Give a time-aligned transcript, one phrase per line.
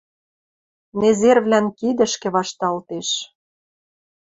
[0.99, 3.09] Незервлӓн кидӹшкӹ вашталтеш.